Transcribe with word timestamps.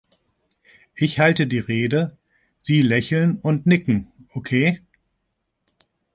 Ich 0.95 1.19
halte 1.19 1.45
die 1.45 1.59
Rede, 1.59 2.17
Sie 2.63 2.81
lächeln 2.81 3.37
und 3.39 3.67
nicken, 3.67 4.11
okay? 4.33 4.81